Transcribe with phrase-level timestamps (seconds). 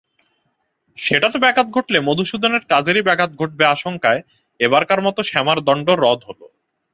[0.97, 4.21] সেটাতে ব্যাঘাত ঘটলে মধুসূদনের কাজেরই ব্যাঘাত ঘটবে আশঙ্কায়
[4.59, 6.41] এবারকার মতো শ্যমার দণ্ড রদ হল।